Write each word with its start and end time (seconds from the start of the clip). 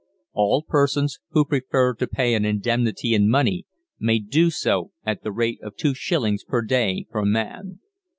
(ALL 0.33 0.63
PERSONS 0.67 1.19
WHO 1.29 1.45
PREFER 1.45 1.95
to 1.99 2.07
pay 2.07 2.33
an 2.33 2.43
indemnity 2.43 3.13
in 3.13 3.29
money 3.29 3.67
may 3.99 4.17
do 4.17 4.49
so 4.49 4.91
at 5.05 5.21
the 5.21 5.31
rate 5.31 5.59
of 5.61 5.75
2s. 5.75 6.39
per 6.47 6.63
day 6.63 7.05
per 7.11 7.23
man.) 7.23 7.77